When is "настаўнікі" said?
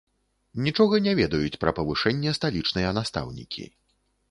3.01-3.71